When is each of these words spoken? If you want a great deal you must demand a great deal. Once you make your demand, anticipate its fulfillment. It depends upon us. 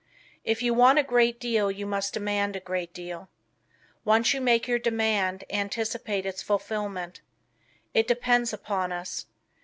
If 0.43 0.63
you 0.63 0.73
want 0.73 0.97
a 0.97 1.03
great 1.03 1.39
deal 1.39 1.69
you 1.69 1.85
must 1.85 2.15
demand 2.15 2.55
a 2.55 2.59
great 2.59 2.91
deal. 2.91 3.29
Once 4.03 4.33
you 4.33 4.41
make 4.41 4.67
your 4.67 4.79
demand, 4.79 5.43
anticipate 5.51 6.25
its 6.25 6.41
fulfillment. 6.41 7.21
It 7.93 8.07
depends 8.07 8.51
upon 8.51 8.91
us. 8.91 9.27